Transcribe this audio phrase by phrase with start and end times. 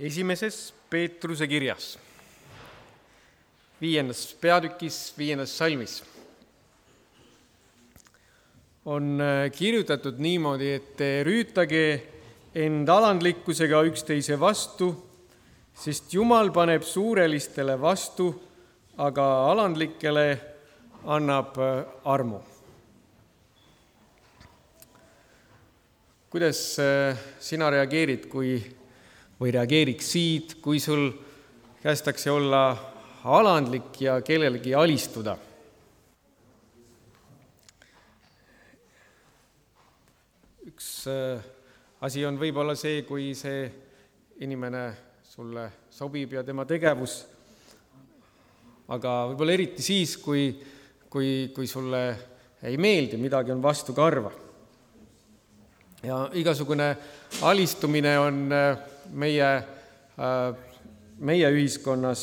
[0.00, 1.92] esimeses Peetruse kirjas,
[3.80, 6.00] viiendas peatükis, viiendas salmis
[8.84, 11.84] on äh, kirjutatud niimoodi, et rüütage
[12.56, 14.90] end alandlikkusega üksteise vastu,
[15.76, 18.32] sest Jumal paneb suurelistele vastu,
[18.98, 20.26] aga alandlikele
[21.06, 22.40] annab äh, armu.
[26.30, 28.52] kuidas äh, sina reageerid, kui
[29.40, 31.08] või reageeriksid, kui sul
[31.80, 32.64] kästakse olla
[33.24, 35.38] alandlik ja kellelegi alistuda.
[40.70, 41.40] üks äh,
[42.00, 43.64] asi on võib-olla see, kui see
[44.44, 44.84] inimene
[45.24, 47.18] sulle sobib ja tema tegevus,
[48.88, 50.54] aga võib-olla eriti siis, kui,
[51.10, 52.02] kui, kui sulle
[52.64, 54.32] ei meeldi, midagi on vastukarva.
[56.02, 56.96] ja igasugune
[57.44, 59.50] alistumine on äh, meie,
[60.18, 60.54] äh,
[61.18, 62.22] meie ühiskonnas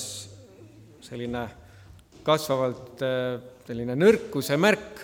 [1.02, 1.44] selline
[2.28, 5.04] kasvavalt äh, selline nõrkuse märk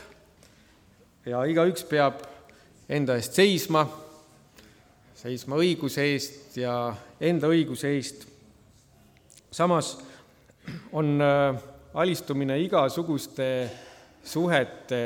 [1.28, 2.24] ja igaüks peab
[2.92, 3.84] enda eest seisma,
[5.16, 6.76] seisma õiguse eest ja
[7.20, 8.28] enda õiguse eest.
[9.52, 9.98] samas
[10.92, 11.62] on äh,
[11.94, 13.48] alistumine igasuguste
[14.24, 15.04] suhete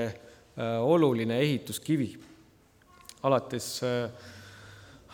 [0.57, 2.07] oluline ehituskivi,
[3.23, 4.09] alates äh,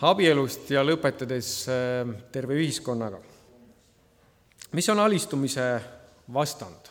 [0.04, 3.20] abielust ja lõpetades äh, terve ühiskonnaga.
[4.72, 5.68] mis on alistumise
[6.34, 6.90] vastand?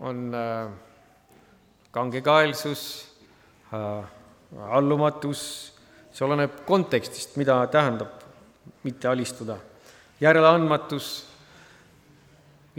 [0.00, 0.70] on äh,
[1.92, 3.08] kangekaelsus,
[3.74, 4.04] äh,
[4.70, 5.42] allumatus,
[6.12, 8.24] see oleneb kontekstist, mida tähendab
[8.82, 9.58] mitte alistuda,
[10.20, 11.10] järeleandmatus,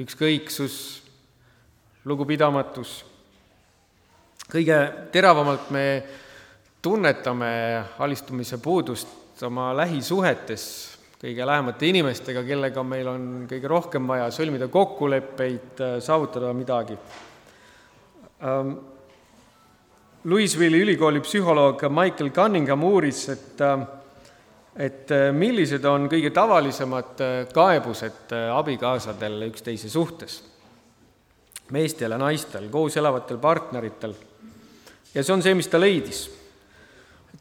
[0.02, 0.81] ükskõiksus,
[2.09, 3.10] lugupidamatus
[4.52, 4.77] kõige
[5.11, 5.85] teravamalt me
[6.81, 7.52] tunnetame
[7.99, 10.66] alistumise puudust oma lähisuhetes
[11.21, 16.97] kõige lähemate inimestega, kellega meil on kõige rohkem vaja sõlmida kokkuleppeid, saavutada midagi.
[18.41, 18.72] Ähm,
[20.23, 23.85] Louisville'i ülikooli psühholoog Michael Cunningham uuris, et äh,
[24.75, 30.41] et äh, millised on kõige tavalisemad äh, kaebused abikaasadel üksteise suhtes,
[31.75, 34.16] meestel ja naistel, koos elavatel partneritel
[35.13, 36.29] ja see on see, mis ta leidis.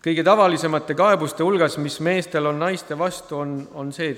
[0.01, 4.15] kõige tavalisemate kaebuste hulgas, mis meestel on naiste vastu, on, on see,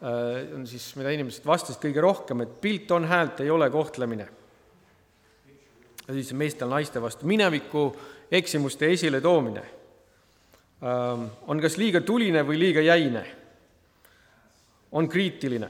[0.00, 4.28] äh, on siis, mida inimesed vastasid kõige rohkem, et pilt on häält, ei ole kohtlemine.
[6.06, 7.88] ja siis meestel naiste vastu, mineviku
[8.30, 9.62] eksimuste esiletoomine
[10.82, 13.24] ähm, on kas liiga tuline või liiga jäine,
[14.92, 15.68] on kriitiline.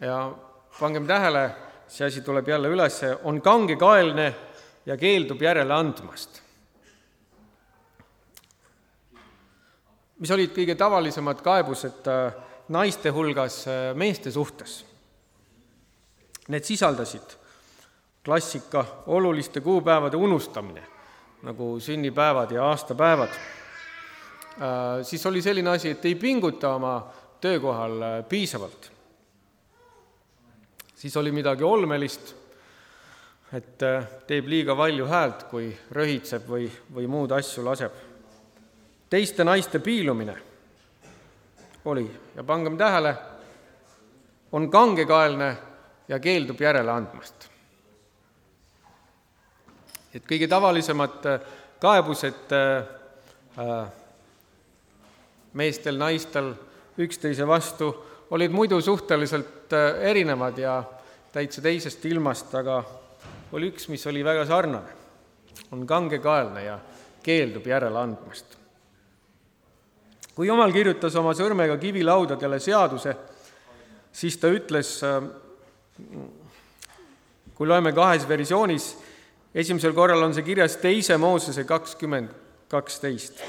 [0.00, 0.32] ja
[0.78, 1.50] pangem tähele,
[1.88, 4.32] see asi tuleb jälle üles, on kangekaelne
[4.86, 6.42] ja keeldub järele andmast.
[10.22, 12.34] mis olid kõige tavalisemad kaebused äh,
[12.70, 14.84] naiste hulgas äh, meeste suhtes?
[16.48, 17.34] Need sisaldasid
[18.22, 20.84] klassika oluliste kuupäevade unustamine,
[21.42, 23.34] nagu sünnipäevad ja aastapäevad.
[23.34, 26.94] Äh, siis oli selline asi, et ei pinguta oma
[27.40, 28.92] töökohal piisavalt.
[30.94, 32.34] siis oli midagi olmelist
[33.52, 37.92] et äh, teeb liiga valju häält, kui röhitseb või, või muud asju laseb.
[39.10, 40.36] teiste naiste piilumine
[41.84, 43.14] oli ja pangem tähele,
[44.52, 45.56] on kangekaelne
[46.08, 47.48] ja keeldub järele andmast.
[50.14, 51.40] et kõige tavalisemad äh,
[51.80, 53.86] kaebused äh,
[55.52, 56.54] meestel, naistel
[56.98, 57.92] üksteise vastu
[58.30, 60.82] olid muidu suhteliselt erinevad ja
[61.32, 62.84] täitsa teisest ilmast, aga
[63.52, 65.00] oli üks, mis oli väga sarnane.
[65.72, 66.78] on kangekaelne ja
[67.22, 68.56] keeldub järele andmast.
[70.34, 73.14] kui Jumal kirjutas oma sõrmega kivilaudadele seaduse,
[74.12, 74.94] siis ta ütles,
[77.54, 78.96] kui loeme kahes versioonis,
[79.54, 82.32] esimesel korral on see kirjas teise Moosese kakskümmend
[82.68, 83.44] kaksteist,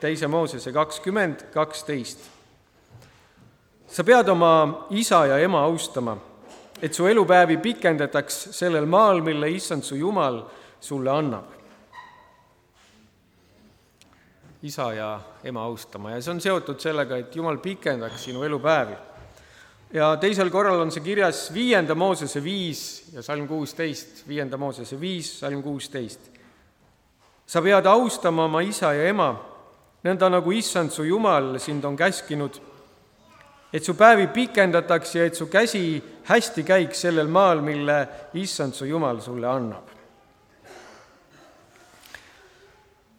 [0.00, 2.18] teise Moosese kakskümmend kaksteist.
[3.88, 6.18] sa pead oma isa ja ema austama
[6.82, 10.42] et su elupäevi pikendataks sellel maal, mille issand su Jumal
[10.80, 11.58] sulle annab.
[14.62, 18.96] isa ja ema austama ja see on seotud sellega, et Jumal pikendaks sinu elupäevi.
[19.92, 25.38] ja teisel korral on see kirjas viienda Moosese viis ja salm kuusteist, viienda Moosese viis,
[25.40, 26.20] salm kuusteist.
[27.46, 29.30] sa pead austama oma isa ja ema,
[30.04, 32.60] nõnda nagu issand su Jumal sind on käskinud
[33.72, 37.98] et su päevi pikendataks ja et su käsi hästi käiks sellel maal, mille
[38.34, 39.94] issand su Jumal sulle annab.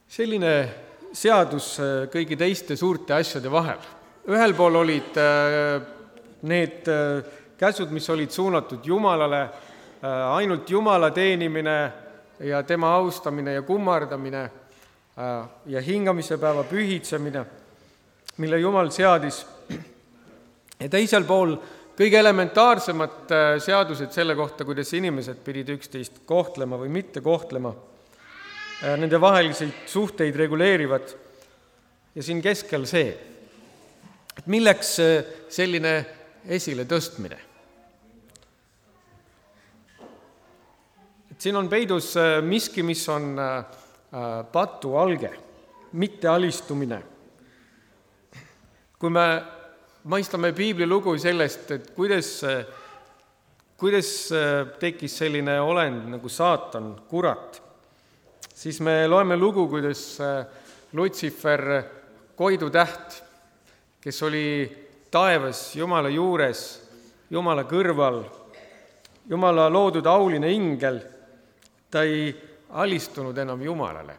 [0.10, 0.54] selline
[1.13, 3.80] seadus äh, kõigi teiste suurte asjade vahel.
[4.30, 5.81] ühel pool olid äh,
[6.42, 7.24] need äh,
[7.57, 9.50] käsud, mis olid suunatud Jumalale,
[10.31, 11.92] ainult Jumala teenimine
[12.40, 14.44] ja tema austamine ja kummardamine
[15.66, 17.44] ja hingamise päeva pühitsemine,
[18.38, 19.42] mille Jumal seadis.
[20.79, 21.57] Ja teisel pool
[21.99, 27.73] kõige elementaarsemad seadused selle kohta, kuidas inimesed pidid üksteist kohtlema või mitte kohtlema
[28.79, 31.09] Äh, nende vahelisi suhteid reguleerivad
[32.15, 33.09] ja siin keskel see,
[34.39, 35.91] et milleks äh, selline
[36.47, 37.39] esiletõstmine.
[41.31, 43.35] et siin on peidus äh, miski, mis on
[44.51, 45.33] patualge,
[45.91, 47.03] mittealistumine.
[48.99, 49.27] kui me
[50.04, 52.30] mõistame piiblilugu sellest, et kuidas,
[53.78, 54.12] kuidas
[54.80, 57.62] tekkis selline olend nagu saatan, kurat
[58.60, 60.46] siis me loeme lugu, kuidas äh,
[60.94, 61.84] Lutsifer,
[62.36, 63.24] koidutäht,
[64.01, 64.44] kes oli
[65.12, 66.63] taevas Jumala juures,
[67.31, 68.24] Jumala kõrval,
[69.30, 71.00] Jumala loodud auline ingel,
[71.92, 72.34] ta ei
[72.69, 74.18] alistunud enam Jumalale.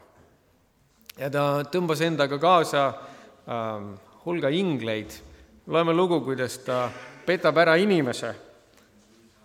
[1.18, 3.90] ja ta tõmbas endaga kaasa äh,
[4.24, 5.12] hulga ingleid.
[5.70, 6.90] Loeme lugu, kuidas ta
[7.26, 8.34] petab ära inimese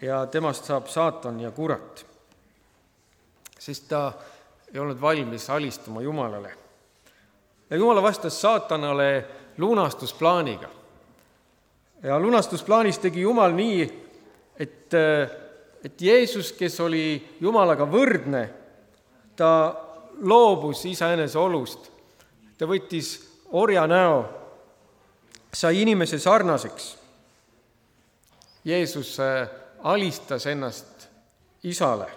[0.01, 2.05] ja temast saab saatan ja kurat.
[3.59, 4.13] sest ta
[4.73, 6.53] ei olnud valmis alistuma Jumalale.
[7.69, 9.25] ja Jumal vastas saatanale
[9.57, 10.69] lunastusplaaniga.
[12.03, 13.83] ja lunastusplaanis tegi Jumal nii,
[14.59, 14.93] et,
[15.83, 18.49] et Jeesus, kes oli Jumalaga võrdne,
[19.35, 19.75] ta
[20.21, 21.91] loobus iseenese olust,
[22.57, 23.19] ta võttis
[23.51, 24.44] orja näo,
[25.55, 26.97] sai inimese sarnaseks.
[28.65, 29.47] Jeesus äh,
[29.83, 31.07] alistas ennast
[31.63, 32.09] isale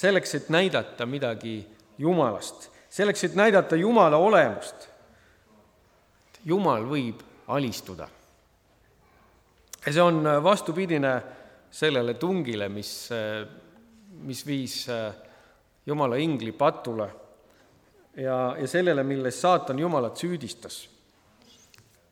[0.00, 1.66] selleks, et näidata midagi
[1.98, 4.88] Jumalast, selleks, et näidata Jumala olemust.
[6.44, 7.20] Jumal võib
[7.52, 8.08] alistuda.
[9.86, 11.10] ja see on vastupidine
[11.70, 13.10] sellele tungile, mis,
[14.24, 14.86] mis viis
[15.86, 17.10] Jumala ingli patule
[18.16, 20.88] ja, ja sellele, milles saatan Jumalat süüdistas.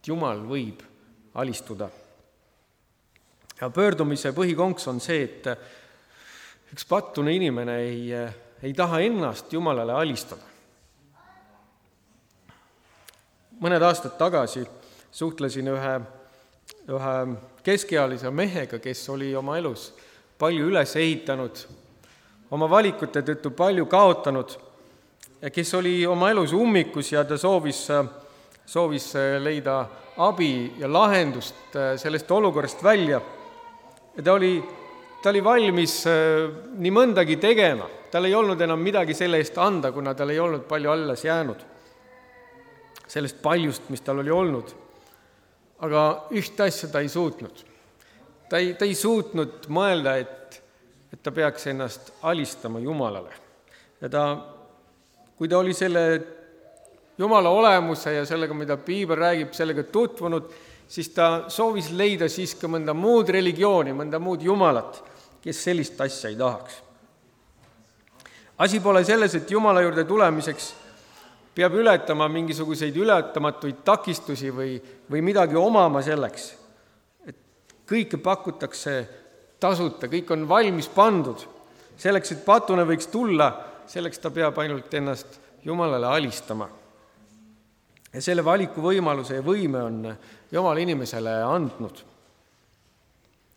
[0.08, 0.82] Jumal võib
[1.34, 1.88] alistuda.
[3.60, 5.46] ja pöördumise põhikonks on see, et
[6.72, 8.12] üks pattune inimene ei,
[8.62, 10.42] ei taha ennast Jumalale alistada.
[13.60, 14.64] mõned aastad tagasi
[15.10, 15.94] suhtlesin ühe,
[16.88, 17.16] ühe
[17.62, 19.92] keskealise mehega, kes oli oma elus
[20.38, 21.58] palju üles ehitanud,
[22.54, 24.54] oma valikute tõttu palju kaotanud
[25.42, 27.88] ja kes oli oma elus ummikus ja ta soovis,
[28.68, 29.78] soovis leida
[30.20, 33.20] abi ja lahendust sellest olukorrast välja.
[34.16, 34.62] ja ta oli
[35.22, 36.46] ta oli valmis äh,
[36.78, 40.66] nii mõndagi tegema, tal ei olnud enam midagi selle eest anda, kuna tal ei olnud
[40.70, 41.64] palju alles jäänud,
[43.08, 44.76] sellest paljust, mis tal oli olnud.
[45.78, 46.00] aga
[46.34, 47.64] ühte asja ta ei suutnud.
[48.50, 50.62] ta ei, ta ei suutnud mõelda, et,
[51.12, 53.34] et ta peaks ennast alistama Jumalale.
[54.00, 54.24] ja ta,
[55.36, 56.04] kui ta oli selle
[57.18, 60.52] Jumala olemuse ja sellega, mida piibel räägib, sellega tutvunud,
[60.88, 65.00] siis ta soovis leida siiski mõnda muud religiooni, mõnda muud jumalat,
[65.42, 66.82] kes sellist asja ei tahaks.
[68.58, 70.74] asi pole selles, et Jumala juurde tulemiseks
[71.54, 74.78] peab ületama mingisuguseid ületamatuid takistusi või,
[75.10, 76.52] või midagi omama selleks,
[77.26, 77.36] et
[77.86, 79.08] kõike pakutakse
[79.60, 81.46] tasuta, kõik on valmis pandud.
[81.98, 86.68] selleks, et patune võiks tulla, selleks ta peab ainult ennast Jumalale alistama.
[88.12, 89.98] Ja selle valikuvõimaluse ja võime on
[90.52, 91.98] Jumal inimesele andnud.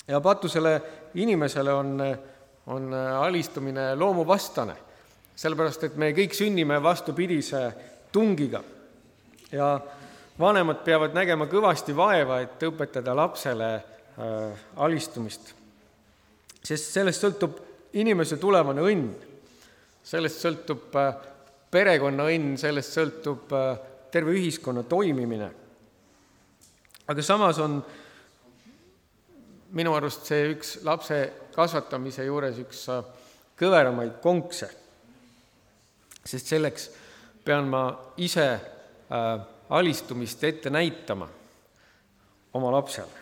[0.07, 0.73] Ja patusele
[1.15, 1.93] inimesele on,
[2.67, 4.75] on alistumine loomuvastane,
[5.35, 7.61] sellepärast et me kõik sünnime vastupidise
[8.11, 8.59] tungiga.
[9.51, 9.79] Ja
[10.39, 15.53] vanemad peavad nägema kõvasti vaeva, et õpetada lapsele äh, alistumist.
[16.61, 17.55] sest sellest sõltub
[17.97, 19.07] inimese tulevane õnn,
[20.03, 21.15] sellest sõltub äh,
[21.71, 25.51] perekonna õnn, sellest sõltub äh, terve ühiskonna toimimine.
[27.07, 27.81] aga samas on
[29.71, 31.17] minu arust see üks lapse
[31.55, 33.03] kasvatamise juures üks äh,
[33.59, 34.67] kõveramaid konkse,
[36.25, 36.89] sest selleks
[37.45, 37.85] pean ma
[38.17, 39.31] ise äh,
[39.71, 41.27] alistumist ette näitama
[42.53, 43.19] oma lapsele.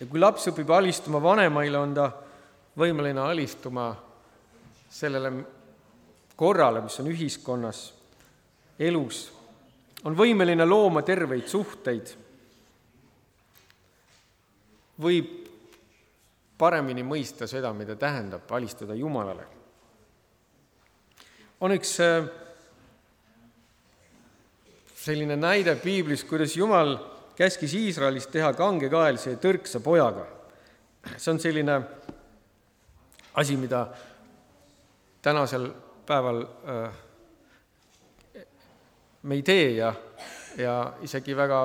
[0.00, 2.10] ja kui laps õpib alistuma vanemaile, on ta
[2.80, 3.90] võimeline alistuma
[4.90, 5.32] sellele
[6.36, 7.82] korrale, mis on ühiskonnas,
[8.80, 9.28] elus,
[10.04, 12.14] on võimeline looma terveid suhteid
[15.00, 15.36] võib
[16.60, 19.46] paremini mõista seda, mida tähendab alistuda Jumalale.
[21.60, 22.28] on üks äh,
[24.96, 26.96] selline näide piiblis, kuidas Jumal
[27.36, 30.26] käskis Iisraelis teha kangekaelise ja tõrksa pojaga.
[31.16, 31.80] see on selline
[33.34, 33.86] asi, mida
[35.22, 35.70] tänasel
[36.06, 37.00] päeval äh,
[39.22, 39.92] me ei tee ja,
[40.56, 41.64] ja isegi väga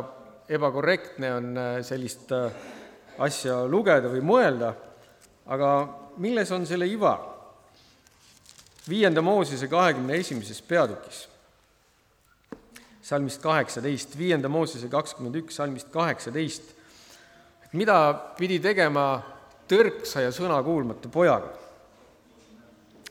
[0.50, 2.52] ebakorrektne on äh, sellist äh,
[3.24, 4.74] asja lugeda või mõelda,
[5.48, 5.70] aga
[6.22, 7.16] milles on selle iva?
[8.86, 11.24] viienda Moosese kahekümne esimeses peatükis,
[13.02, 16.68] salmist kaheksateist, viienda Moosese kakskümmend üks, salmist kaheksateist,
[17.66, 17.98] et mida
[18.38, 19.08] pidi tegema
[19.66, 21.50] tõrksa ja sõnakuulmatu pojaga.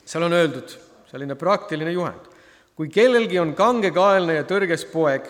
[0.05, 0.77] seal on öeldud
[1.11, 2.31] selline praktiline juhend,
[2.75, 5.29] kui kellelgi on kangekaelne ja tõrges poeg,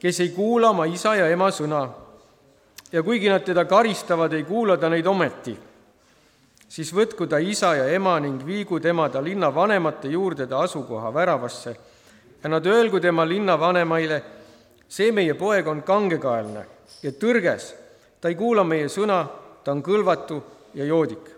[0.00, 1.86] kes ei kuula oma isa ja ema sõna
[2.92, 5.56] ja kuigi nad teda karistavad, ei kuula ta neid ometi,
[6.68, 11.12] siis võtku ta isa ja ema ning viigu tema ta linna vanemate juurde ta asukoha
[11.14, 11.76] väravasse
[12.42, 14.22] ja nad öelgu tema linnavanemaile,
[14.88, 16.66] see meie poeg on kangekaelne
[17.02, 17.72] ja tõrges,
[18.20, 19.24] ta ei kuula meie sõna,
[19.64, 20.42] ta on kõlvatu
[20.74, 21.32] ja joodik.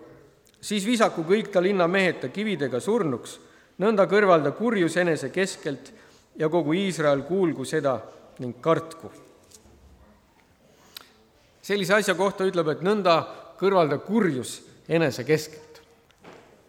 [0.60, 3.38] siis visaku kõik ta linnamehed ta kividega surnuks,
[3.78, 5.92] nõnda kõrvalda kurjus enese keskelt
[6.38, 7.98] ja kogu Iisrael kuulgu seda
[8.38, 9.10] ning kartku.
[11.62, 13.20] sellise asja kohta ütleb, et nõnda
[13.58, 15.82] kõrvalda kurjus enese keskelt.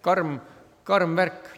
[0.01, 0.39] karm,
[0.83, 1.49] karm värk.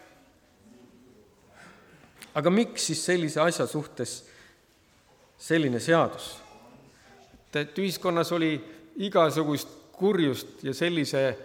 [2.33, 4.25] aga miks siis sellise asja suhtes
[5.37, 6.37] selline seadus?
[7.53, 8.55] et ühiskonnas oli
[8.95, 11.37] igasugust kurjust ja sellise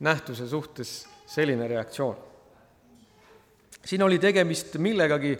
[0.00, 2.31] nähtuse suhtes selline reaktsioon.
[3.84, 5.32] Siin oli tegemist millegagi,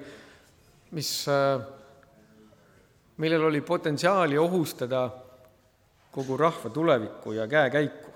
[0.92, 1.62] mis äh,
[3.16, 5.10] millel oli potentsiaali ohustada
[6.12, 8.10] kogu rahva tulevikku ja käekäiku.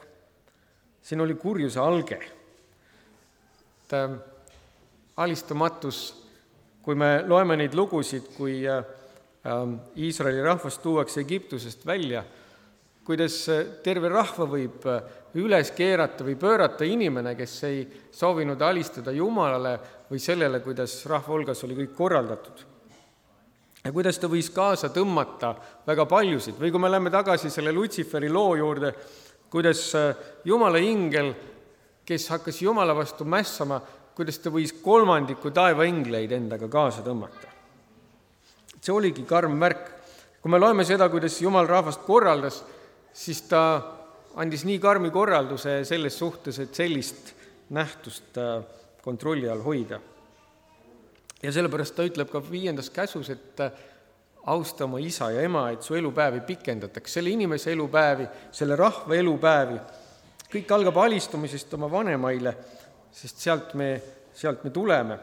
[1.02, 2.20] siin oli kurjuse alge.
[3.84, 4.10] et äh,
[5.16, 6.26] alistumatus,
[6.82, 8.84] kui me loeme neid lugusid, kui äh,
[9.96, 12.24] Iisraeli rahvas tuuakse Egiptusest välja,
[13.04, 13.46] kuidas
[13.82, 14.82] terve rahva võib
[15.38, 19.78] üles keerata või pöörata inimene, kes ei soovinud alistuda Jumalale
[20.10, 22.64] või sellele, kuidas rahva hulgas oli kõik korraldatud
[23.86, 25.52] ja kuidas ta võis kaasa tõmmata
[25.86, 28.92] väga paljusid või kui me läheme tagasi selle Lutsiferi loo juurde,
[29.50, 31.32] kuidas äh, Jumala ingel,
[32.06, 33.78] kes hakkas Jumala vastu mässama,
[34.16, 37.52] kuidas ta võis kolmandiku taevaingleid endaga kaasa tõmmata.
[38.80, 39.92] see oligi karm märk.
[40.42, 42.62] kui me loeme seda, kuidas Jumal rahvast korraldas,
[43.12, 43.82] siis ta
[44.36, 47.34] andis nii karmi korralduse selles suhtes, et sellist
[47.70, 48.62] nähtust äh,
[49.06, 50.00] kontrolli all hoida
[51.42, 53.72] ja sellepärast ta ütleb ka viiendas käsus, et äh,
[54.46, 59.78] austa oma isa ja ema, et su elupäevi pikendataks, selle inimese elupäevi, selle rahva elupäevi.
[60.46, 62.54] kõik algab alistumisest oma vanemaile,
[63.12, 64.02] sest sealt me,
[64.34, 65.18] sealt me tuleme.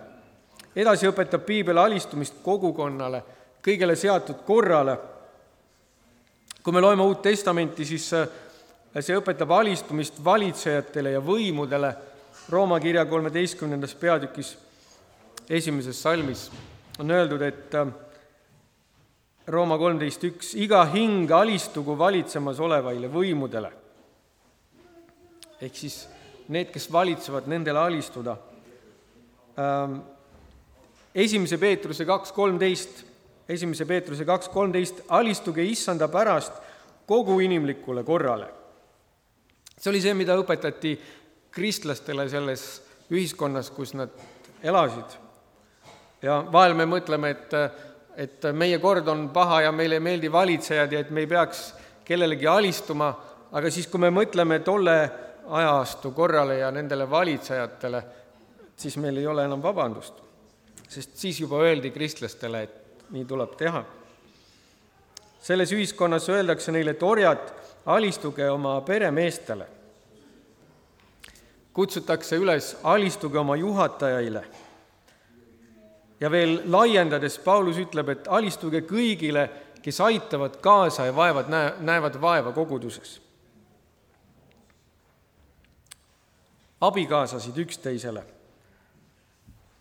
[0.76, 3.24] edasi õpetab piibel alistumist kogukonnale,
[3.64, 4.98] kõigele seatud korrale.
[6.64, 8.28] kui me loeme Uut Testamenti, siis äh,
[9.00, 11.96] see õpetab alistumist valitsejatele ja võimudele.
[12.50, 14.58] Rooma kirja kolmeteistkümnendas peatükis
[15.50, 16.52] esimeses salmis
[17.00, 17.88] on öeldud, et äh,
[19.48, 23.72] Rooma kolmteist üks, iga hing alistugu valitsemas olevaile võimudele.
[25.64, 26.08] ehk siis
[26.52, 28.36] need, kes valitsevad, nendele alistuda.
[29.60, 30.02] Ähm,
[31.16, 33.04] esimese Peetruse kaks kolmteist,
[33.50, 36.54] esimese Peetruse kaks kolmteist, alistuge issanda pärast
[37.08, 38.48] kogu inimlikule korrale.
[39.78, 40.98] see oli see, mida õpetati
[41.54, 42.64] kristlastele selles
[43.14, 44.10] ühiskonnas, kus nad
[44.64, 45.24] elasid
[46.24, 47.54] ja vahel me mõtleme, et,
[48.18, 51.66] et meie kord on paha ja meile ei meeldi valitsejad ja et me ei peaks
[52.08, 53.12] kellelegi alistuma,
[53.52, 54.98] aga siis, kui me mõtleme tolle
[55.44, 58.04] ajastu korrale ja nendele valitsejatele,
[58.80, 60.22] siis meil ei ole enam vabandust.
[60.94, 63.84] sest siis juba öeldi kristlastele, et nii tuleb teha.
[65.42, 67.54] selles ühiskonnas öeldakse neile, et orjad,
[67.86, 69.68] alistuge oma peremeestele.
[71.74, 74.44] Kutsutakse üles, alistuge oma juhatajaile
[76.24, 79.48] ja veel laiendades Paulus ütleb, et alistuge kõigile,
[79.84, 83.20] kes aitavad kaasa ja vaevad, näe, näevad vaeva koguduses.
[86.84, 88.26] abikaasasid üksteisele.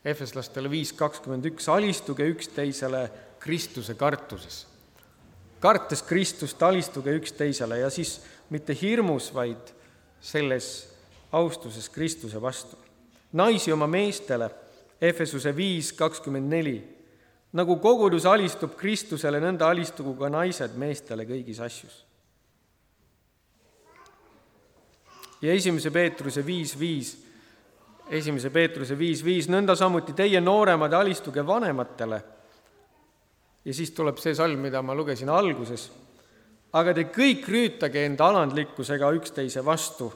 [0.07, 3.09] Efeslastele viis kakskümmend üks, alistuge üksteisele
[3.43, 4.67] Kristuse kartuses.
[5.61, 8.21] kartes Kristust, alistuge üksteisele ja siis
[8.51, 9.75] mitte hirmus, vaid
[10.21, 10.92] selles
[11.33, 12.77] austuses Kristuse vastu.
[13.33, 14.51] naisi oma meestele
[15.03, 16.79] Efesuse viis kakskümmend neli.
[17.53, 22.05] nagu kogudus alistub Kristusele, nõnda alistugu ka naised meestele kõigis asjus.
[25.43, 27.17] ja esimese Peetruse viis viis.
[28.11, 32.23] esimese Peetruse viis viis, nõnda samuti teie nooremad alistuge vanematele.
[33.65, 35.91] ja siis tuleb see salm, mida ma lugesin alguses.
[36.73, 40.13] aga te kõik rüütage enda alandlikkusega üksteise vastu,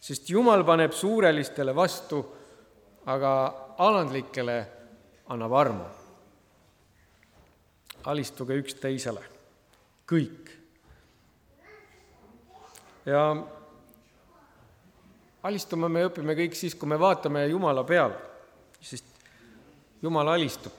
[0.00, 2.20] sest Jumal paneb suurelistele vastu,
[3.06, 3.32] aga
[3.78, 4.58] alandlikele
[5.28, 5.84] annab armu.
[8.04, 9.20] alistuge üksteisele,
[10.08, 10.50] kõik.
[13.04, 13.36] ja
[15.42, 18.16] alistuma me õpime kõik siis, kui me vaatame Jumala peale,
[18.80, 19.04] sest
[20.02, 20.72] Jumal alistub.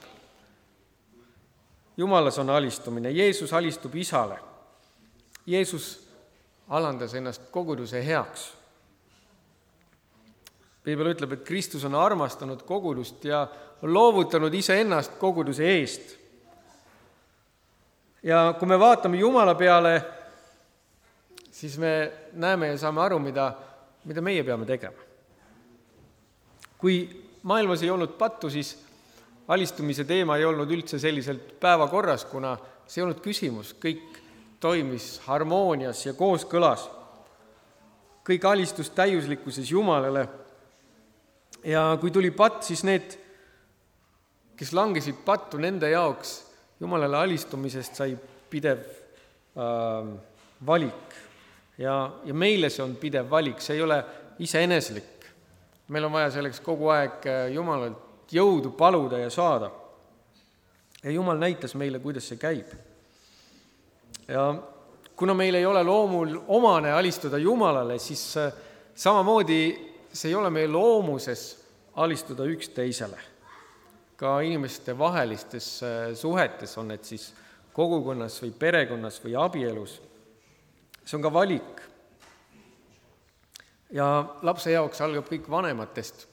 [1.96, 4.38] Jumalas on alistumine, Jeesus alistub Isale.
[5.46, 6.08] Jeesus
[6.68, 8.52] alandas ennast koguduse heaks.
[10.84, 13.46] Piibel ütleb, et Kristus on armastanud kogudust ja
[13.82, 16.16] on loovutanud iseennast koguduse eest.
[18.22, 20.02] ja kui me vaatame Jumala peale,
[21.50, 23.52] siis me näeme ja saame aru, mida
[24.04, 25.10] mida meie peame tegema.
[26.78, 27.06] kui
[27.46, 28.74] maailmas ei olnud pattu, siis
[29.48, 34.18] alistumise teema ei olnud üldse selliselt päevakorras, kuna see ei olnud küsimus, kõik
[34.60, 36.88] toimis harmoonias ja kooskõlas.
[38.26, 40.28] kõik alistus täiuslikkuses Jumalale.
[41.64, 43.16] Ja kui tuli patt, siis need,
[44.58, 46.40] kes langesid pattu, nende jaoks
[46.82, 48.16] Jumalale alistumisest sai
[48.50, 48.80] pidev
[49.54, 50.08] äh,
[50.66, 51.14] valik
[51.78, 53.98] ja, ja meile see on pidev valik, see ei ole
[54.42, 55.10] iseeneslik.
[55.88, 59.70] meil on vaja selleks kogu aeg äh, Jumalalt jõudu paluda ja saada.
[61.02, 62.66] ja Jumal näitas meile, kuidas see käib.
[64.28, 64.54] ja
[65.16, 68.52] kuna meil ei ole loomul omane alistuda Jumalale, siis äh,
[68.94, 71.64] samamoodi see ei ole meie loomuses
[71.96, 73.18] alistuda üksteisele.
[74.16, 77.32] ka inimeste vahelistes äh, suhetes, on need siis
[77.72, 80.00] kogukonnas või perekonnas või abielus
[81.04, 81.80] see on ka valik.
[83.92, 84.06] ja
[84.42, 86.26] lapse jaoks algab kõik vanematest,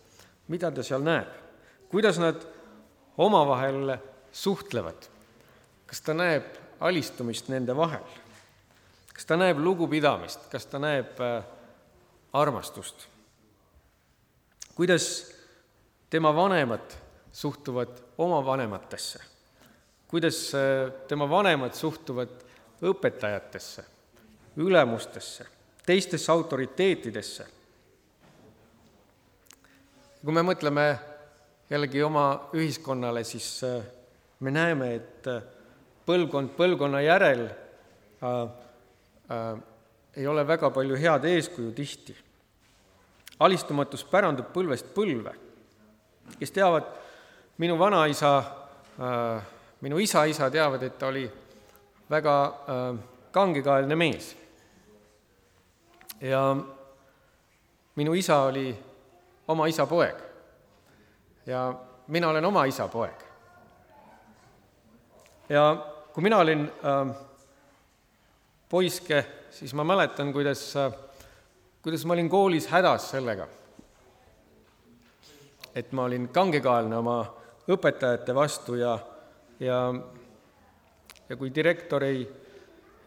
[0.48, 1.28] mida ta seal näeb,
[1.92, 2.46] kuidas nad
[3.18, 3.98] omavahel
[4.32, 5.10] suhtlevad.
[5.86, 6.46] kas ta näeb
[6.80, 8.06] alistumist nende vahel?
[9.14, 11.44] kas ta näeb lugupidamist, kas ta näeb äh,
[12.34, 13.08] armastust?
[14.80, 15.36] Kuidas
[16.10, 16.94] tema vanemad
[17.32, 19.20] suhtuvad oma vanematesse?
[20.08, 22.30] kuidas äh, tema vanemad suhtuvad
[22.82, 23.84] õpetajatesse
[24.56, 25.46] ülemustesse,
[25.86, 27.46] teistesse autoriteetidesse.
[30.24, 30.86] kui me mõtleme
[31.70, 32.24] jällegi oma
[32.56, 33.84] ühiskonnale, siis äh,
[34.40, 35.44] me näeme, et äh,
[36.08, 38.42] põlvkond põlvkonna järel äh,
[39.28, 39.54] äh,
[40.16, 42.16] ei ole väga palju head eeskuju tihti.
[43.40, 45.34] Alistumatus pärandub põlvest põlve.
[46.40, 46.84] kes teavad,
[47.58, 49.44] minu vanaisa äh,,
[49.82, 51.26] minu isa-isa teavad, et ta oli
[52.10, 53.00] väga äh,
[53.32, 54.36] kangekaelne mees
[56.22, 56.56] ja
[57.96, 58.76] minu isa oli
[59.48, 60.16] oma isa poeg.
[61.46, 61.74] ja
[62.08, 63.16] mina olen oma isa poeg.
[65.50, 67.16] ja kui mina olin äh,
[68.70, 70.94] poiske, siis ma mäletan, kuidas äh,,
[71.84, 73.48] kuidas ma olin koolis hädas sellega,
[75.76, 77.20] et ma olin kangekaelne oma
[77.70, 78.98] õpetajate vastu ja,
[79.60, 79.80] ja,
[81.30, 82.26] ja kui direktor ei,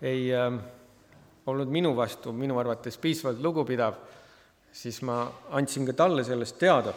[0.02, 0.56] ei äh,
[1.46, 3.96] olnud minu vastu minu arvates piisavalt lugupidav,
[4.72, 5.24] siis ma
[5.58, 6.94] andsin ka talle sellest teada.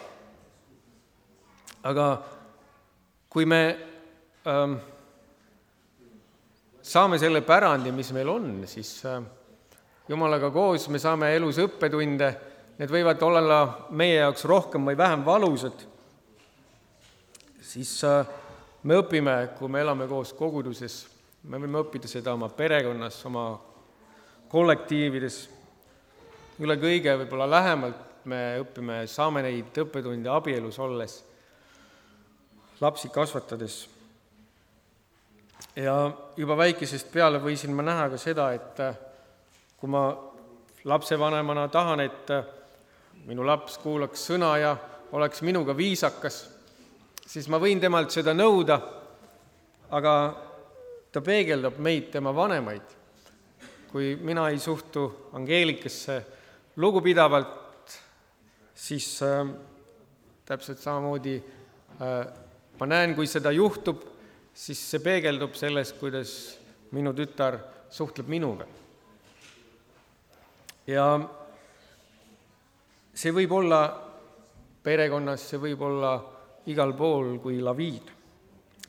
[1.85, 2.05] aga
[3.29, 3.61] kui me
[4.47, 4.77] ähm,
[6.81, 9.19] saame selle pärandi, mis meil on, siis äh,
[10.05, 12.27] Jumalaga koos me saame elus õppetunde,
[12.77, 13.59] need võivad olla
[13.97, 15.79] meie jaoks rohkem või vähem valusad,
[17.65, 18.27] siis äh,
[18.85, 20.99] me õpime, kui me elame koos koguduses,
[21.49, 23.47] me võime õppida seda oma perekonnas, oma
[24.51, 25.39] kollektiivides,
[26.61, 31.17] üle kõige võib-olla lähemalt me õpime, saame neid õppetunde abielus olles,
[32.81, 33.87] lapsi kasvatades.
[35.75, 35.95] ja
[36.37, 38.79] juba väikesest peale võisin ma näha ka seda, et
[39.85, 40.07] kui ma
[40.89, 42.31] lapsevanemana tahan, et
[43.29, 44.71] minu laps kuulaks sõna ja
[45.13, 46.39] oleks minuga viisakas,
[47.21, 48.79] siis ma võin temalt seda nõuda,
[49.93, 50.13] aga
[51.13, 52.95] ta peegeldab meid, tema vanemaid
[53.95, 56.17] kui mina ei suhtu Angeelikasse
[56.81, 57.93] lugupidavalt,
[58.73, 59.45] siis äh,
[60.45, 62.17] täpselt samamoodi äh,
[62.79, 64.01] ma näen, kui seda juhtub,
[64.49, 66.33] siis see peegeldub selles, kuidas
[66.91, 67.61] minu tütar
[67.93, 68.67] suhtleb minuga.
[70.87, 71.05] Ja
[73.13, 73.81] see võib olla
[74.83, 76.15] perekonnas, see võib olla
[76.65, 78.11] igal pool kui laviin.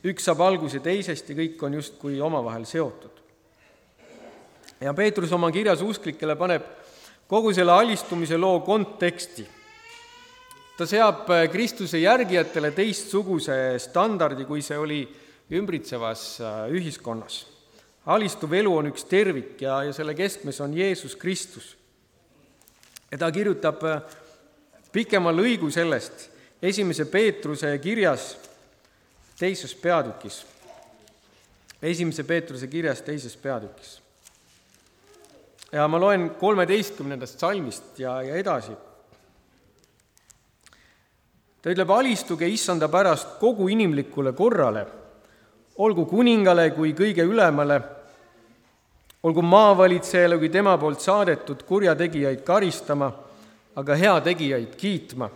[0.04, 3.16] üks saab alguse teisest ja kõik on justkui omavahel seotud
[4.80, 6.64] ja Peetrus oma kirjas usklikele paneb
[7.28, 9.46] kogu selle alistumise loo konteksti.
[10.76, 15.00] ta seab Kristuse järgijatele teistsuguse standardi, kui see oli
[15.50, 17.46] ümbritsevas ühiskonnas.
[18.06, 21.76] alistuv elu on üks tervik ja, ja selle keskmes on Jeesus Kristus.
[23.10, 23.82] Ja ta kirjutab
[24.92, 26.30] pikema lõigu sellest
[26.62, 28.36] esimese Peetruse kirjas
[29.38, 30.40] teises peatükis,
[31.82, 34.00] esimese Peetruse kirjas teises peatükis.
[35.72, 38.72] ja ma loen kolmeteistkümnendast salmist ja, ja edasi.
[41.62, 44.86] ta ütleb, alistuge issanda pärast kogu inimlikule korrale,
[45.76, 47.80] olgu kuningale kui kõige ülemale,
[49.26, 53.10] olgu maavalitsejale kui tema poolt saadetud kurjategijaid karistama,
[53.76, 55.30] aga heategijaid kiitma.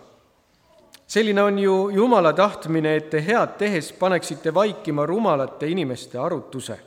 [1.10, 6.78] Selline on ju Jumala tahtmine, et te head tehes paneksite vaikima rumalate inimeste arutuse.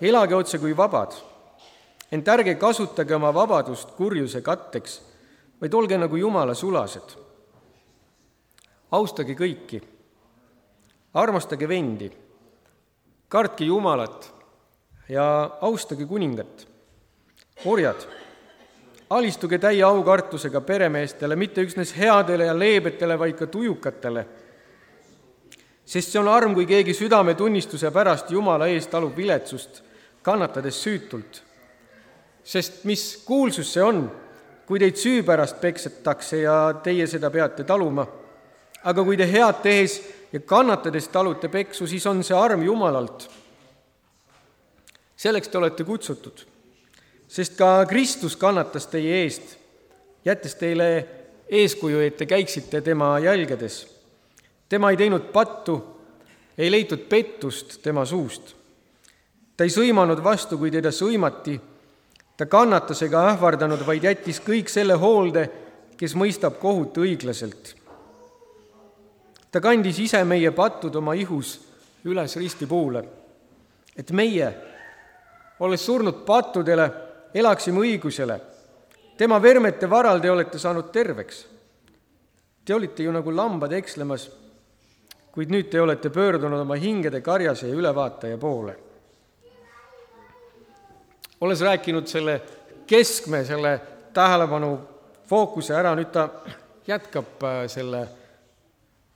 [0.00, 1.12] elage otse kui vabad,
[2.12, 5.00] ent ärge kasutage oma vabadust kurjuse katteks,
[5.60, 7.16] vaid olge nagu Jumala sulased.
[8.92, 9.80] austage kõiki,
[11.14, 12.10] armastage vendi,
[13.28, 14.39] kartke Jumalat
[15.10, 15.26] ja
[15.60, 16.66] austage kuningat.
[17.64, 18.06] orjad
[19.10, 24.26] alistuge täie aukartusega peremeestele, mitte üksnes headele ja leebetele, vaid ka tujukatele.
[25.84, 29.82] sest see on arm, kui keegi südametunnistuse pärast Jumala eest talub viletsust,
[30.22, 31.42] kannatades süütult.
[32.44, 34.10] sest mis kuulsus see on,
[34.66, 38.06] kui teid süü pärast peksetakse ja teie seda peate taluma.
[38.84, 40.00] aga kui te head tehes
[40.32, 43.39] ja kannatades talute peksu, siis on see arm Jumalalt.
[45.20, 46.46] Selleks te olete kutsutud
[47.30, 49.54] sest ka Kristus kannatas teie eest,
[50.26, 50.88] jättes teile
[51.50, 53.86] eeskuju, et te käiksite tema jälgedes.
[54.68, 55.78] tema ei teinud pattu,
[56.58, 58.54] ei leitud pettust tema suust.
[59.56, 61.60] ta ei sõimanud vastu, kui teda sõimati,
[62.36, 65.50] ta kannatas ega ähvardanud, vaid jättis kõik selle hoolde,
[65.96, 67.76] kes mõistab kohut õiglaselt.
[69.52, 71.60] ta kandis ise meie pattud oma ihus
[72.04, 73.04] üles ristipuule,
[73.96, 74.69] et meie,
[75.60, 76.90] olles surnud pattudele,
[77.34, 78.40] elaksime õigusele.
[79.16, 81.46] tema vermete varal te olete saanud terveks.
[82.64, 84.30] Te olite ju nagu lambad ekslemas,
[85.32, 88.76] kuid nüüd te olete pöördunud oma hingede karjase ja ülevaataja poole.
[91.40, 92.40] olles rääkinud selle
[92.86, 93.80] keskme, selle
[94.12, 94.78] tähelepanu
[95.28, 96.28] fookuse ära, nüüd ta
[96.86, 98.08] jätkab äh, selle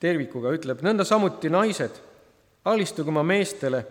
[0.01, 1.99] tervikuga, ütleb nõnda samuti naised,
[2.65, 3.85] alistuge oma meestele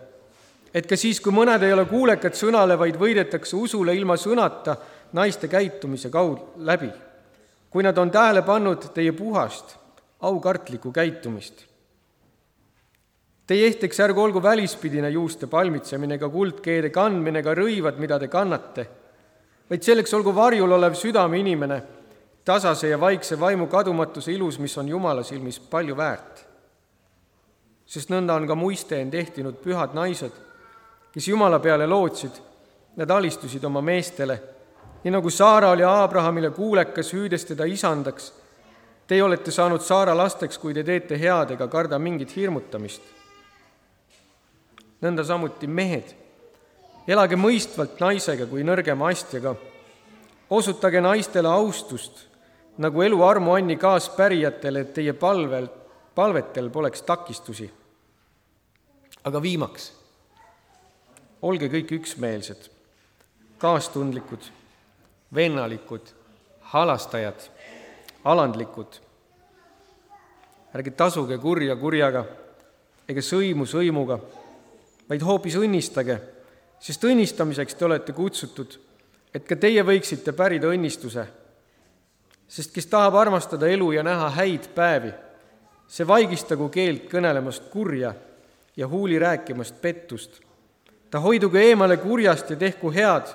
[0.74, 4.74] et ka siis, kui mõned ei ole kuulekad sõnale, vaid võidetakse usule ilma sõnata
[5.14, 6.90] naiste käitumise kaud-, läbi.
[7.70, 9.76] kui nad on tähele pannud teie puhast,
[10.22, 11.64] aukartlikku käitumist.
[13.46, 18.86] Teie ehteks ärgu olgu välispidine juuste palmitsemine ega kuldkeede kandmine ega rõivad, mida te kannate,
[19.70, 21.82] vaid selleks olgu varjul olev südameinimene,
[22.44, 26.46] tasase ja vaikse vaimu kadumatuse ilus, mis on Jumala silmis palju väärt.
[27.86, 30.43] sest nõnda on ka muiste end ehtinud pühad naised
[31.14, 32.40] kes Jumala peale lootsid,
[32.96, 34.40] nad alistusid oma meestele,
[35.04, 38.32] nii nagu Saara oli Abrahamile kuulekas, hüüdes teda isandaks.
[39.06, 43.02] Teie olete saanud Saara lasteks, kui te teete head ega karda mingit hirmutamist.
[45.04, 46.14] nõnda samuti mehed,
[47.06, 49.54] elage mõistvalt naisega kui nõrgema astjaga,
[50.50, 52.24] osutage naistele austust,
[52.78, 55.68] nagu elu armuanni kaaspärijatele, et teie palvel,
[56.14, 57.70] palvetel poleks takistusi.
[59.24, 60.03] aga viimaks
[61.44, 62.68] olge kõik üksmeelsed,
[63.60, 64.46] kaastundlikud,
[65.34, 66.12] vennalikud,
[66.72, 67.48] halastajad,
[68.24, 69.00] alandlikud.
[70.74, 72.24] ärge tasuge kurja kurjaga
[73.08, 74.18] ega sõimu sõimuga,
[75.08, 76.16] vaid hoopis õnnistage,
[76.80, 78.78] sest õnnistamiseks te olete kutsutud,
[79.34, 81.26] et ka teie võiksite pärida õnnistuse.
[82.48, 85.12] sest kes tahab armastada elu ja näha häid päevi,
[85.88, 88.14] see vaigistagu keelt kõnelemast kurja
[88.76, 90.43] ja huuli rääkimast pettust
[91.14, 93.28] ta hoidugu eemale kurjast ja tehku head,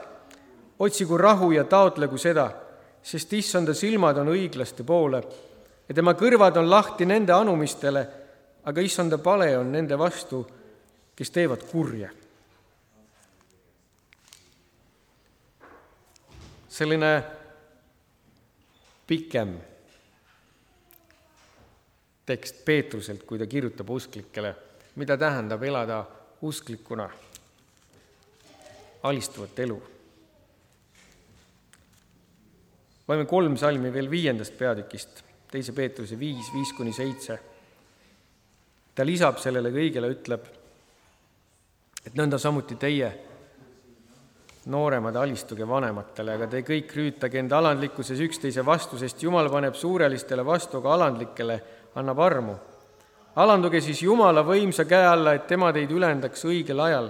[0.79, 2.49] otsigu rahu ja taotlegu seda,
[3.03, 5.21] sest issanda silmad on õiglaste poole
[5.87, 8.01] ja tema kõrvad on lahti nende anumistele,
[8.67, 10.41] aga issanda pale on nende vastu,
[11.15, 12.09] kes teevad kurja.
[16.79, 17.13] selline
[19.07, 19.55] pikem
[22.27, 24.53] tekst Peetruselt, kui ta kirjutab usklikele,
[24.95, 26.03] mida tähendab elada
[26.41, 27.09] usklikuna
[29.03, 29.81] alistuvat elu.
[33.07, 37.39] loeme kolm salmi veel viiendast peatükist, teise Peetruse viis, viis kuni seitse.
[38.95, 40.45] ta lisab sellele kõigele, ütleb,
[42.05, 43.09] et nõnda samuti teie,
[44.69, 50.45] nooremad, alistuge vanematele, aga te kõik rüütage enda alandlikkuses üksteise vastu, sest Jumal paneb suurelistele
[50.45, 51.59] vastu, aga alandlikele
[51.95, 52.55] annab armu.
[53.35, 57.09] alanduge siis Jumala võimsa käe alla, et tema teid ülendaks õigel ajal.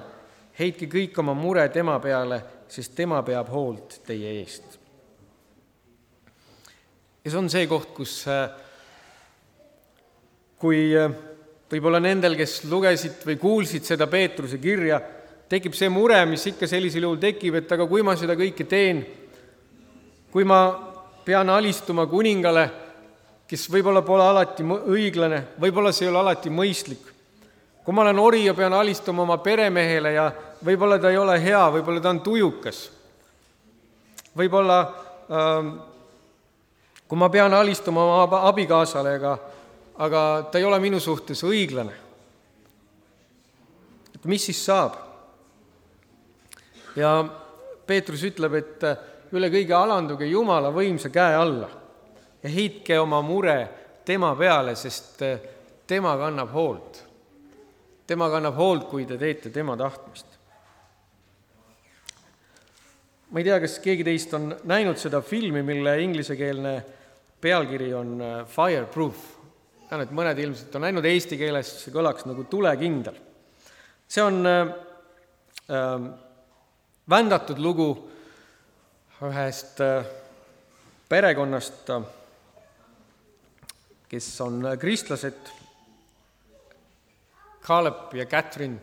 [0.60, 4.80] Heitke kõik oma mure tema peale, sest tema peab hoolt teie eest.
[7.24, 8.26] ja see on see koht, kus
[10.60, 10.92] kui
[11.70, 15.00] võib-olla nendel, kes lugesid või kuulsid seda Peetruse kirja,
[15.50, 19.04] tekib see mure, mis ikka sellisel juhul tekib, et aga kui ma seda kõike teen,
[20.34, 20.60] kui ma
[21.26, 22.66] pean alistuma kuningale,
[23.50, 27.16] kes võib-olla pole alati õiglane, võib-olla see ei ole alati mõistlik.
[27.86, 30.32] kui ma olen ori ja pean alistuma oma peremehele ja
[30.66, 32.82] võib-olla ta ei ole hea, võib-olla ta on tujukas,
[34.38, 34.80] võib-olla
[35.30, 35.72] ähm,
[37.08, 39.36] kui ma pean alistuma oma abikaasale, aga,
[40.06, 41.96] aga ta ei ole minu suhtes õiglane,
[44.16, 44.98] et mis siis saab?
[47.00, 47.14] ja
[47.90, 48.84] Peetrus ütleb, et
[49.34, 51.70] üle kõige alanduge Jumala võimsa käe alla
[52.44, 53.58] ja heitke oma mure
[54.06, 55.22] tema peale, sest
[55.88, 57.06] tema kannab hoolt.
[58.08, 60.39] tema kannab hoolt, kui te teete tema tahtmist.
[63.30, 66.74] Ma ei tea, kas keegi teist on näinud seda filmi, mille inglisekeelne
[67.42, 69.26] pealkiri on äh, Fireproof.
[69.90, 73.16] tean, et mõned ilmselt on näinud, eesti keeles see kõlaks nagu tulekindel.
[74.08, 74.74] see on äh,
[75.70, 76.10] äh,
[77.10, 77.90] vändatud lugu
[79.22, 80.06] ühest äh,
[81.10, 82.02] perekonnast, äh,
[84.10, 85.56] kes on äh, kristlased,
[87.62, 88.80] Caleb ja Catherine.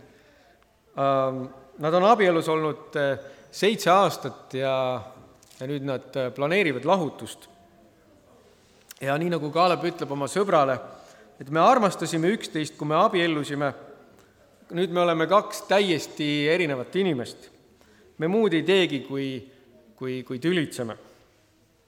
[0.97, 1.47] Ähm,
[1.79, 2.95] nad on abielus olnud
[3.57, 4.77] seitse aastat ja,
[5.57, 7.49] ja nüüd nad planeerivad lahutust.
[9.01, 10.79] ja nii, nagu Caleb ütleb oma sõbrale,
[11.41, 13.73] et me armastasime üksteist, kui me abiellusime,
[14.77, 17.51] nüüd me oleme kaks täiesti erinevat inimest
[18.19, 19.29] me muud ei teegi, kui,
[19.97, 20.97] kui, kui tülitseme.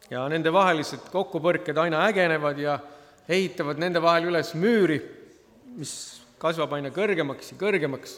[0.08, 2.78] ja nendevahelised kokkupõrked aina ägenevad ja
[3.28, 4.96] ehitavad nende vahel üles müüri,
[5.76, 5.92] mis
[6.40, 8.14] kasvab aina kõrgemaks ja kõrgemaks.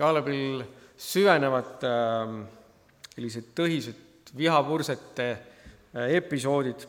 [0.00, 0.62] Kaalebil
[0.96, 2.34] süvenevad äh,
[3.14, 6.86] sellised tõhised vihapursete äh, episoodid.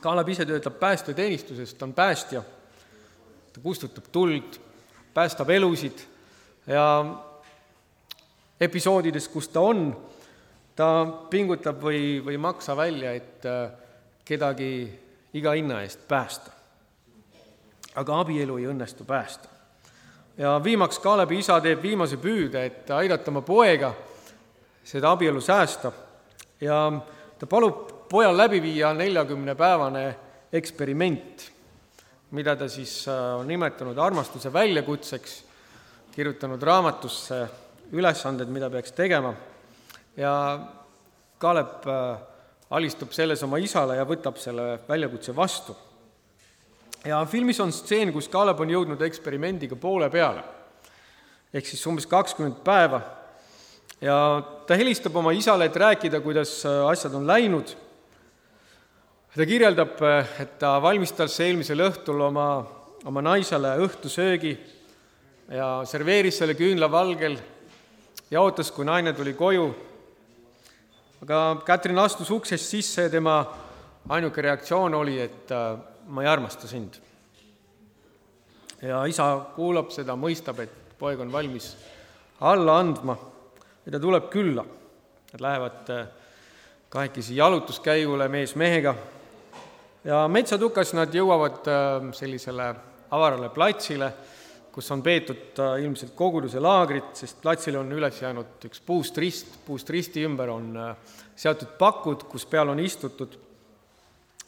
[0.00, 2.42] Kaalep ise töötab päästeteenistuses, ta on päästja,
[3.52, 4.56] ta kustutab tuld,
[5.14, 6.00] päästab elusid
[6.66, 6.86] ja
[8.60, 9.90] episoodides, kus ta on,
[10.76, 10.88] ta
[11.30, 13.70] pingutab või, või ei maksa välja, et äh,
[14.24, 14.72] kedagi
[15.36, 16.56] iga hinna eest päästa.
[17.94, 19.48] aga abielu ei õnnestu päästa.
[20.40, 23.92] Ja viimaks Kaalebi isa teeb viimase püüde, et aidata oma poega.
[24.84, 25.92] Seda abielu säästa
[26.64, 26.78] ja
[27.38, 30.04] ta palub pojal läbi viia neljakümnepäevane
[30.52, 31.44] eksperiment,
[32.34, 35.36] mida ta siis äh, on nimetanud armastuse väljakutseks,
[36.14, 37.44] kirjutanud raamatusse
[37.92, 39.34] ülesanded, mida peaks tegema.
[40.16, 40.32] Ja
[41.38, 42.18] Kaalep äh,
[42.70, 45.76] alistub selles oma isale ja võtab selle väljakutse vastu.
[47.04, 50.42] Ja filmis on stseen, kus Kaalep on jõudnud eksperimendiga poole peale,
[51.52, 53.00] ehk siis umbes kakskümmend päeva,
[54.00, 54.16] ja
[54.66, 57.72] ta helistab oma isale, et rääkida, kuidas äh, asjad on läinud,
[59.36, 62.48] ta kirjeldab, äh, et ta valmistas eelmisel õhtul oma,
[63.08, 64.56] oma naisele õhtusöögi
[65.50, 67.38] ja serveeris selle küünlavalgel
[68.30, 69.70] ja ootas, kui naine tuli koju.
[71.22, 73.42] aga Katrin astus uksest sisse ja tema
[74.08, 76.94] ainuke reaktsioon oli, et äh, ma ei armasta sind.
[78.82, 81.74] ja isa kuulab seda, mõistab, et poeg on valmis
[82.40, 83.16] alla andma
[83.84, 84.64] ja ta tuleb külla.
[85.32, 86.06] Nad lähevad äh,
[86.88, 88.94] kahekesi jalutuskäigule mees mehega
[90.04, 92.74] ja metsatukas nad jõuavad äh, sellisele
[93.10, 94.10] avarale platsile
[94.72, 99.60] kus on peetud äh, ilmselt koguduse laagrit, sest platsile on üles jäänud üks puust rist,
[99.66, 100.72] puust risti ümber on
[101.36, 103.38] seatud pakud, kus peal on istutud.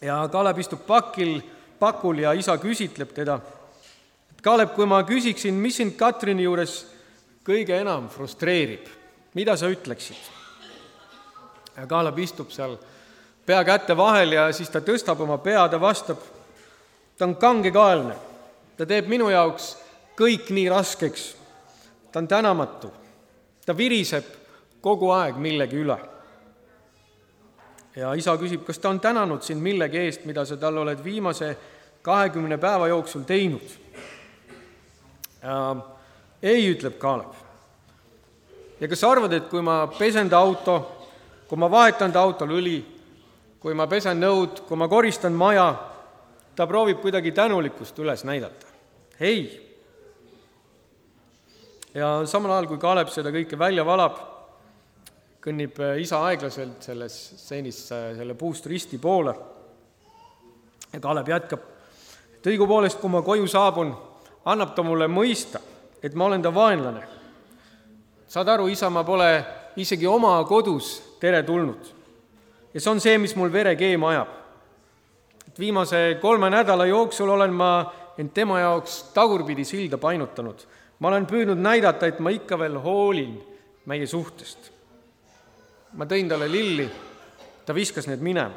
[0.03, 1.41] Ja Kalev istub pakil,
[1.79, 3.39] pakul ja isa küsitleb teda,
[4.43, 6.81] Kalev, kui ma küsiksin, mis sind Katrini juures
[7.47, 8.89] kõige enam frustreerib,
[9.39, 10.19] mida sa ütleksid?
[11.77, 12.77] ja Kalev istub seal
[13.47, 16.19] pea käte vahel ja siis ta tõstab oma pea, ta vastab,
[17.19, 18.17] ta on kangekaelne,
[18.77, 19.73] ta teeb minu jaoks
[20.19, 21.37] kõik nii raskeks.
[22.13, 22.91] ta on tänamatu,
[23.67, 24.25] ta viriseb
[24.81, 25.97] kogu aeg millegi üle.
[27.97, 31.57] Ja isa küsib, kas ta on tänanud sind millegi eest, mida sa talle oled viimase
[32.03, 33.79] kahekümne päeva jooksul teinud.
[36.43, 37.35] ei, ütleb Kaalep.
[38.81, 40.79] ja kas sa arvad, et kui ma pesen ta auto,
[41.49, 42.79] kui ma vahetan ta autol õli,
[43.61, 45.75] kui ma pesen nõud, kui ma koristan maja,
[46.57, 48.67] ta proovib kuidagi tänulikkust üles näidata?
[49.21, 49.73] ei
[51.95, 54.17] ja samal ajal, kui Kaalep seda kõike välja valab,
[55.43, 59.35] kõnnib isa aeglaselt selles stseenis selle puust risti poole
[60.93, 61.63] ja Kalev jätkab,
[62.37, 63.93] et õigupoolest, kui ma koju saabun,
[64.45, 65.61] annab ta mulle mõista,
[66.03, 67.03] et ma olen ta vaenlane.
[68.29, 69.45] saad aru, isa, ma pole
[69.77, 71.95] isegi oma kodus teretulnud.
[72.75, 74.29] ja see on see, mis mul vere keema ajab.
[75.49, 80.67] et viimase kolme nädala jooksul olen ma end tema jaoks tagurpidi silda painutanud.
[80.99, 83.43] ma olen püüdnud näidata, et ma ikka veel hoolin
[83.87, 84.73] meie suhtest.
[85.93, 86.87] Ma tõin talle lilli,
[87.67, 88.55] ta viskas need minema.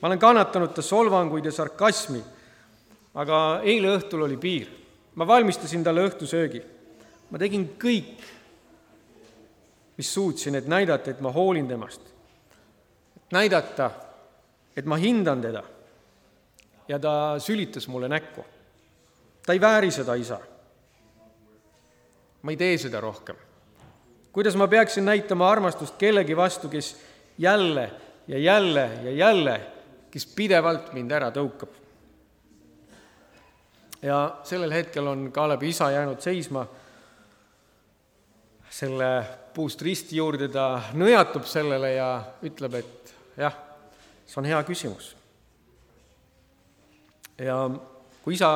[0.00, 2.22] ma olen kannatanud ta solvanguid ja sarkasmi,
[3.14, 4.68] aga eile õhtul oli piir.
[5.14, 6.62] ma valmistasin talle õhtusöögi.
[7.30, 8.22] ma tegin kõik,
[9.96, 12.00] mis suutsin, et näidata, et ma hoolin temast.
[13.32, 13.90] näidata,
[14.76, 15.62] et ma hindan teda.
[16.88, 18.44] ja ta sülitas mulle näkku.
[19.46, 20.40] ta ei vääri seda, isa.
[22.42, 23.36] ma ei tee seda rohkem.
[24.32, 26.96] Kuidas ma peaksin näitama armastust kellegi vastu, kes
[27.38, 27.90] jälle
[28.28, 29.60] ja jälle ja jälle,
[30.10, 31.82] kes pidevalt mind ära tõukab?
[34.02, 36.66] ja sellel hetkel on Kaalebi isa jäänud seisma
[38.70, 42.08] selle puust risti juurde, ta nõjatub sellele ja
[42.42, 43.54] ütleb, et jah,
[44.26, 45.12] see on hea küsimus.
[47.38, 47.58] ja
[48.24, 48.54] kui isa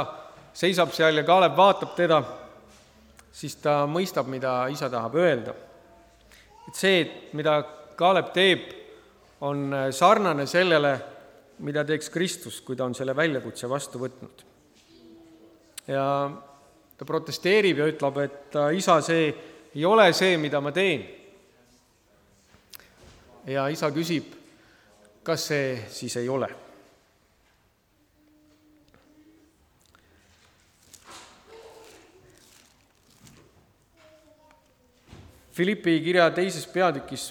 [0.57, 2.23] seisab seal ja Kaalep vaatab teda,
[3.37, 5.55] siis ta mõistab, mida isa tahab öelda.
[6.69, 7.63] et see, mida
[7.97, 8.65] Kaalep teeb,
[9.41, 10.91] on sarnane sellele,
[11.65, 14.45] mida teeks Kristus, kui ta on selle väljakutse vastu võtnud.
[15.87, 16.07] ja
[16.97, 19.29] ta protesteerib ja ütleb, et isa, see
[19.75, 21.07] ei ole see, mida ma teen.
[23.47, 24.33] ja isa küsib,
[25.23, 26.66] kas see siis ei ole.
[35.57, 37.31] Philippi kirja teises peatükis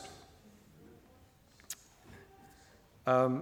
[3.08, 3.42] ähm,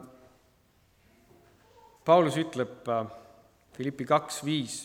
[2.06, 3.06] Paulus ütleb äh,
[3.76, 4.82] Philippi kaks viis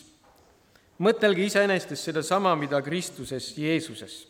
[0.99, 4.25] mõtelge iseenesest sedasama, mida Kristuses Jeesuses.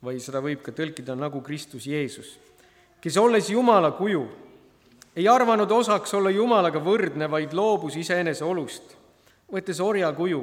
[0.00, 2.38] või seda võib ka tõlkida nagu Kristus Jeesus,
[3.04, 4.22] kes olles Jumala kuju,
[5.12, 8.96] ei arvanud osaks olla Jumalaga võrdne, vaid loobus iseenese olust,
[9.52, 10.40] võttes orja kuju,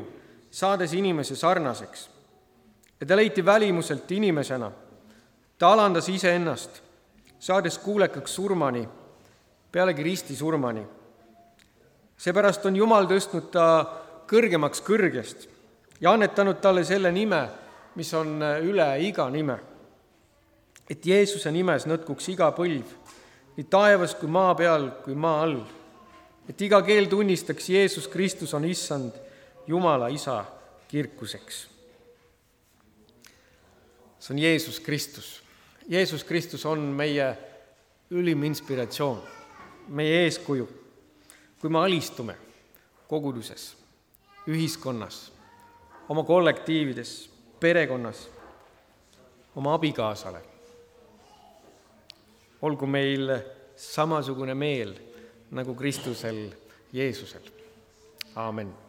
[0.51, 2.06] saades inimese sarnaseks.
[2.99, 4.71] Ja ta leiti välimuselt inimesena.
[5.57, 6.81] ta alandas iseennast,
[7.39, 8.89] saades kuulekaks surmani,
[9.71, 10.88] pealegi risti surmani.
[12.17, 13.86] seepärast on Jumal tõstnud ta
[14.27, 15.47] kõrgemaks kõrgest
[16.01, 17.47] ja annetanud talle selle nime,
[17.95, 19.60] mis on üle iga nime.
[20.89, 22.86] et Jeesuse nimes nõtkuks iga põlv,
[23.57, 25.62] nii taevas kui maa peal kui maa all.
[26.49, 29.12] et iga keel tunnistaks, Jeesus Kristus on issand,
[29.67, 30.45] Jumala isa
[30.88, 31.76] kirkuseks.
[34.19, 35.43] See on Jeesus Kristus.
[35.88, 37.38] Jeesus Kristus on meie
[38.12, 39.21] ülim inspiratsioon,
[39.88, 40.67] meie eeskuju,
[41.62, 42.36] kui me alistume
[43.08, 43.75] koguduses
[44.47, 45.32] ühiskonnas,
[46.10, 48.27] oma kollektiivides, perekonnas,
[49.56, 50.41] oma abikaasale.
[52.62, 53.32] olgu meil
[53.75, 54.95] samasugune meel
[55.51, 56.49] nagu Kristusel
[56.93, 57.51] Jeesusel.
[58.36, 58.87] aamen